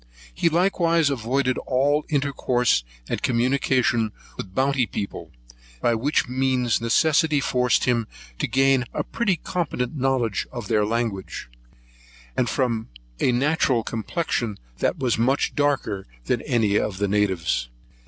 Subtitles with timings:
[0.33, 5.31] He likewise avoided all intercourse and communication with the Bounty's people,
[5.79, 8.07] by which means necessity forced him
[8.39, 11.49] to gain a pretty competent knowledge of their language;
[12.35, 12.87] and from
[13.21, 14.57] natural complexion
[14.97, 17.69] was much darker than any of the natives.